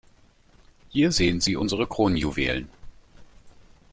[0.89, 2.67] Hier sehen Sie unsere Kronjuwelen.